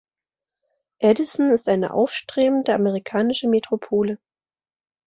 Edison 0.99 1.51
ist 1.51 1.69
eine 1.69 1.93
aufstrebende 1.93 2.73
amerikanische 2.73 3.47
Metropole. 3.47 4.17